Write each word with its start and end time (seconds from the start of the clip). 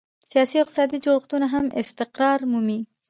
سیاسي 0.31 0.55
او 0.57 0.63
اقتصادي 0.63 0.97
جوړښتونه 1.05 1.45
هم 1.53 1.65
استقرار 1.81 2.39
مومي. 2.51 2.79